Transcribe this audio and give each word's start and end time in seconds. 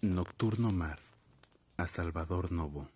Nocturno 0.00 0.70
mar, 0.70 1.00
a 1.76 1.88
Salvador 1.88 2.52
Novo. 2.52 2.88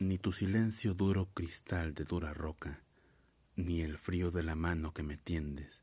Ni 0.00 0.18
tu 0.18 0.32
silencio 0.32 0.92
duro 0.92 1.28
cristal 1.32 1.94
de 1.94 2.02
dura 2.02 2.34
roca, 2.34 2.82
ni 3.54 3.80
el 3.82 3.96
frío 3.96 4.32
de 4.32 4.42
la 4.42 4.56
mano 4.56 4.92
que 4.92 5.04
me 5.04 5.16
tiendes, 5.16 5.82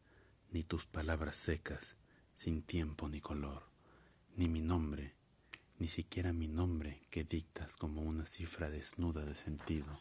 ni 0.51 0.63
tus 0.63 0.85
palabras 0.85 1.37
secas, 1.37 1.95
sin 2.35 2.61
tiempo 2.61 3.07
ni 3.07 3.21
color, 3.21 3.63
ni 4.35 4.49
mi 4.49 4.59
nombre, 4.59 5.13
ni 5.79 5.87
siquiera 5.87 6.33
mi 6.33 6.49
nombre 6.49 7.07
que 7.09 7.23
dictas 7.23 7.77
como 7.77 8.01
una 8.01 8.25
cifra 8.25 8.69
desnuda 8.69 9.23
de 9.23 9.35
sentido, 9.35 9.97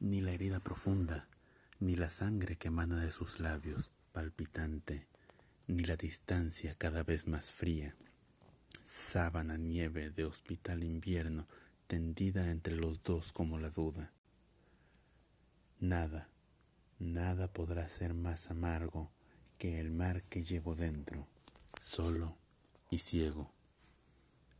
ni 0.00 0.20
la 0.22 0.32
herida 0.32 0.58
profunda, 0.58 1.28
ni 1.78 1.94
la 1.94 2.10
sangre 2.10 2.56
que 2.56 2.66
emana 2.66 2.96
de 2.96 3.12
sus 3.12 3.38
labios, 3.38 3.92
palpitante, 4.10 5.06
ni 5.72 5.84
la 5.84 5.96
distancia 5.96 6.74
cada 6.76 7.02
vez 7.02 7.26
más 7.26 7.50
fría, 7.50 7.96
sábana 8.82 9.56
nieve 9.56 10.10
de 10.10 10.26
hospital 10.26 10.84
invierno 10.84 11.46
tendida 11.86 12.50
entre 12.50 12.74
los 12.74 13.02
dos 13.02 13.32
como 13.32 13.58
la 13.58 13.70
duda. 13.70 14.12
Nada, 15.80 16.28
nada 16.98 17.50
podrá 17.50 17.88
ser 17.88 18.12
más 18.12 18.50
amargo 18.50 19.10
que 19.56 19.80
el 19.80 19.90
mar 19.90 20.22
que 20.24 20.44
llevo 20.44 20.74
dentro, 20.74 21.26
solo 21.80 22.36
y 22.90 22.98
ciego. 22.98 23.50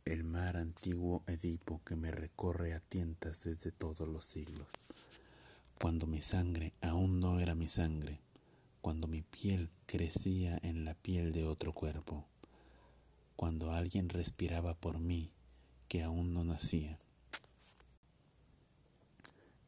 El 0.05 0.23
mar 0.23 0.57
antiguo 0.57 1.23
Edipo 1.27 1.79
que 1.85 1.95
me 1.95 2.09
recorre 2.09 2.73
a 2.73 2.79
tientas 2.79 3.43
desde 3.43 3.71
todos 3.71 4.07
los 4.07 4.25
siglos. 4.25 4.67
Cuando 5.79 6.07
mi 6.07 6.21
sangre 6.21 6.73
aún 6.81 7.19
no 7.19 7.39
era 7.39 7.53
mi 7.53 7.69
sangre, 7.69 8.19
cuando 8.83 9.07
mi 9.07 9.21
piel 9.21 9.69
crecía 9.85 10.59
en 10.61 10.83
la 10.83 10.93
piel 10.93 11.31
de 11.31 11.45
otro 11.45 11.71
cuerpo, 11.71 12.25
cuando 13.37 13.71
alguien 13.71 14.09
respiraba 14.09 14.73
por 14.73 14.99
mí 14.99 15.31
que 15.87 16.03
aún 16.03 16.33
no 16.33 16.43
nacía. 16.43 16.99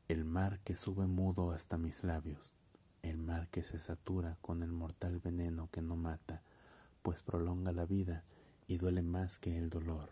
El 0.10 0.26
mar 0.26 0.60
que 0.66 0.76
sube 0.76 1.08
mudo 1.08 1.52
hasta 1.52 1.78
mis 1.78 2.04
labios, 2.04 2.52
el 3.04 3.18
mar 3.18 3.48
que 3.48 3.64
se 3.64 3.80
satura 3.80 4.38
con 4.42 4.62
el 4.62 4.74
mortal 4.74 5.22
veneno 5.24 5.70
que 5.72 5.82
no 5.82 5.96
mata, 5.96 6.42
pues 7.02 7.24
prolonga 7.24 7.72
la 7.72 7.86
vida 7.86 8.26
y 8.68 8.76
duele 8.80 9.02
más 9.02 9.40
que 9.40 9.58
el 9.58 9.70
dolor, 9.70 10.10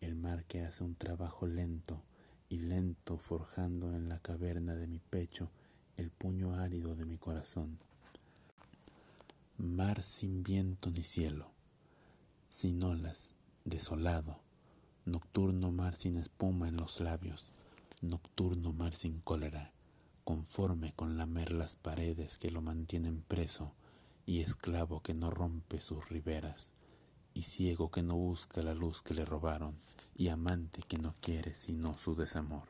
el 0.00 0.16
mar 0.16 0.44
que 0.46 0.64
hace 0.64 0.82
un 0.82 0.96
trabajo 0.96 1.46
lento 1.46 2.02
y 2.48 2.58
lento 2.58 3.16
forjando 3.16 3.94
en 3.94 4.08
la 4.08 4.18
caverna 4.18 4.74
de 4.74 4.88
mi 4.88 4.98
pecho 4.98 5.52
el 5.96 6.10
puño 6.10 6.56
árido 6.56 6.96
de 6.96 7.04
mi 7.04 7.16
corazón 7.16 7.78
mar 9.56 10.02
sin 10.02 10.42
viento 10.42 10.90
ni 10.90 11.04
cielo, 11.04 11.52
sin 12.48 12.82
olas, 12.82 13.32
desolado, 13.64 14.40
nocturno 15.04 15.70
mar 15.70 15.94
sin 15.94 16.16
espuma 16.16 16.66
en 16.66 16.76
los 16.76 16.98
labios, 16.98 17.46
nocturno 18.00 18.72
mar 18.72 18.94
sin 18.94 19.20
cólera, 19.20 19.72
conforme 20.24 20.92
con 20.94 21.16
lamer 21.16 21.52
las 21.52 21.76
paredes 21.76 22.36
que 22.36 22.50
lo 22.50 22.62
mantienen 22.62 23.22
preso 23.22 23.72
y 24.26 24.40
esclavo 24.40 25.02
que 25.02 25.14
no 25.14 25.30
rompe 25.30 25.80
sus 25.80 26.08
riberas, 26.08 26.72
y 27.32 27.42
ciego 27.42 27.90
que 27.92 28.02
no 28.02 28.16
busca 28.16 28.60
la 28.60 28.74
luz 28.74 29.02
que 29.02 29.14
le 29.14 29.24
robaron, 29.24 29.76
y 30.16 30.28
amante 30.28 30.82
que 30.88 30.98
no 30.98 31.14
quiere 31.20 31.54
sino 31.54 31.96
su 31.96 32.16
desamor. 32.16 32.68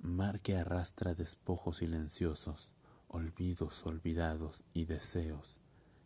Mar 0.00 0.40
que 0.40 0.56
arrastra 0.56 1.14
despojos 1.14 1.78
silenciosos, 1.78 2.72
olvidos 3.14 3.86
olvidados 3.86 4.64
y 4.74 4.86
deseos, 4.86 5.60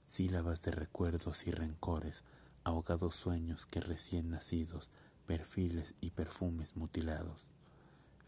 sílabas 0.07 0.63
de 0.63 0.73
recuerdos 0.73 1.47
y 1.47 1.51
rencores, 1.51 2.23
ahogados 2.65 3.15
sueños 3.15 3.65
que 3.65 3.81
recién 3.81 4.29
nacidos, 4.29 4.91
perfiles 5.27 5.95
y 6.03 6.11
perfumes 6.11 6.77
mutilados, 6.77 7.49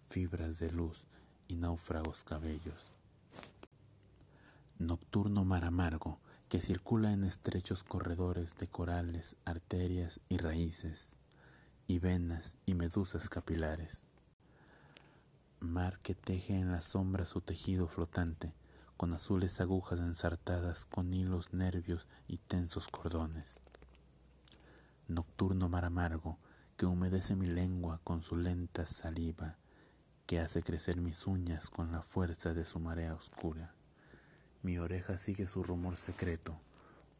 fibras 0.08 0.58
de 0.58 0.70
luz 0.70 1.04
y 1.46 1.56
náufragos 1.56 2.24
cabellos. 2.24 2.90
Nocturno 4.78 5.44
mar 5.44 5.66
amargo 5.66 6.18
que 6.48 6.62
circula 6.62 7.12
en 7.12 7.24
estrechos 7.24 7.84
corredores 7.84 8.56
de 8.56 8.66
corales, 8.66 9.36
arterias 9.44 10.20
y 10.30 10.38
raíces, 10.38 11.12
y 11.86 11.98
venas 11.98 12.54
y 12.64 12.72
medusas 12.72 13.28
capilares. 13.28 14.06
Mar 15.60 15.98
que 16.02 16.14
teje 16.14 16.54
en 16.54 16.72
la 16.72 16.80
sombra 16.80 17.26
su 17.26 17.42
tejido 17.42 17.86
flotante, 17.86 18.54
con 19.00 19.14
azules 19.14 19.58
agujas 19.62 19.98
ensartadas 19.98 20.84
con 20.84 21.14
hilos 21.14 21.54
nervios 21.54 22.06
y 22.28 22.36
tensos 22.36 22.86
cordones. 22.88 23.62
Nocturno 25.08 25.70
mar 25.70 25.86
amargo 25.86 26.36
que 26.76 26.84
humedece 26.84 27.34
mi 27.34 27.46
lengua 27.46 28.02
con 28.04 28.22
su 28.22 28.36
lenta 28.36 28.86
saliva, 28.86 29.56
que 30.26 30.38
hace 30.38 30.62
crecer 30.62 30.98
mis 30.98 31.26
uñas 31.26 31.70
con 31.70 31.92
la 31.92 32.02
fuerza 32.02 32.52
de 32.52 32.66
su 32.66 32.78
marea 32.78 33.14
oscura. 33.14 33.72
Mi 34.62 34.76
oreja 34.76 35.16
sigue 35.16 35.46
su 35.46 35.62
rumor 35.62 35.96
secreto, 35.96 36.60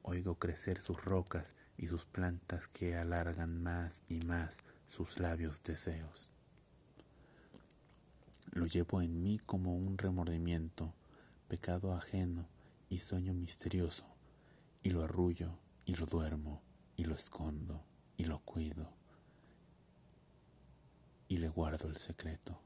oigo 0.02 0.34
crecer 0.34 0.82
sus 0.82 1.02
rocas 1.02 1.54
y 1.78 1.86
sus 1.86 2.04
plantas 2.04 2.68
que 2.68 2.94
alargan 2.94 3.62
más 3.62 4.02
y 4.06 4.18
más 4.18 4.58
sus 4.86 5.18
labios 5.18 5.62
deseos. 5.62 6.28
Lo 8.50 8.66
llevo 8.66 9.00
en 9.00 9.22
mí 9.22 9.38
como 9.38 9.74
un 9.74 9.97
remordimiento, 9.97 10.92
pecado 11.50 11.94
ajeno 11.94 12.48
y 12.88 13.00
sueño 13.00 13.34
misterioso, 13.34 14.04
y 14.84 14.90
lo 14.90 15.02
arrullo 15.02 15.58
y 15.84 15.96
lo 15.96 16.06
duermo 16.06 16.62
y 16.94 17.06
lo 17.06 17.16
escondo 17.16 17.84
y 18.16 18.26
lo 18.26 18.38
cuido 18.38 18.94
y 21.26 21.38
le 21.38 21.48
guardo 21.48 21.88
el 21.88 21.96
secreto. 21.96 22.60